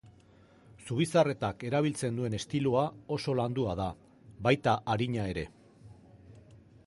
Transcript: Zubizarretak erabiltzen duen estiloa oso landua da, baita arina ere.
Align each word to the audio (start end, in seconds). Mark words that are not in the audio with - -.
Zubizarretak 0.85 1.65
erabiltzen 1.69 2.17
duen 2.21 2.37
estiloa 2.39 2.87
oso 3.17 3.37
landua 3.41 3.77
da, 3.81 3.87
baita 4.49 4.75
arina 4.95 5.31
ere. 5.35 5.47